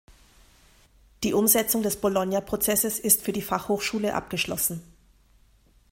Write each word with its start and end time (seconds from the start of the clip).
Die 1.21 1.33
Umsetzung 1.35 1.83
des 1.83 2.01
Bolognaprozesses 2.01 2.97
ist 2.97 3.21
für 3.21 3.33
die 3.33 3.43
Fachhochschule 3.43 4.15
abgeschlossen. 4.15 4.81